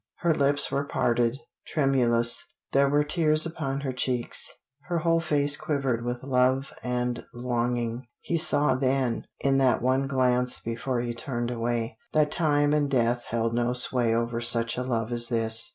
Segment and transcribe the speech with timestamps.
[0.21, 4.49] Her lips were parted tremulous; there were tears upon her cheeks;
[4.87, 8.07] her whole face quivered with love and longing.
[8.19, 13.25] He saw then, in that one glance before he turned away, that time and death
[13.25, 15.69] held no sway over such a love as this.